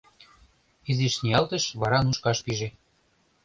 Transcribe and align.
Изиш 0.89 1.15
ниялтыш, 1.23 1.63
вара 1.79 1.99
нушкаш 2.01 2.37
пиже. 2.45 2.69